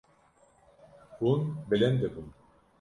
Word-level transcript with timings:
Hûn 1.19 1.41
bilind 1.69 2.01
bûn. 2.13 2.27